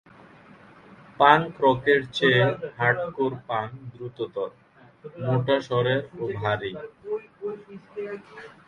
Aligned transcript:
Punk 1.19 1.51
রকের 1.63 2.01
চেয়ে 2.15 2.43
hardcore 2.77 3.33
punk 3.49 3.73
দ্রুততর, 3.93 4.49
মোটা 5.21 5.57
স্বরের 5.67 6.01
ও 6.15 6.33
ভারী। 6.37 6.71